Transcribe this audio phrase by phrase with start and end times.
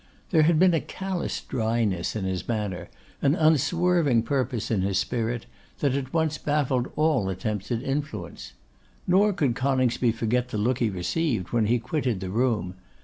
[0.31, 2.89] There had been a callous dryness in his manner,
[3.21, 5.45] an unswerving purpose in his spirit,
[5.77, 8.53] that at once baffled all attempts at influence.
[9.05, 12.77] Nor could Coningsby forget the look he received when he quitted the room.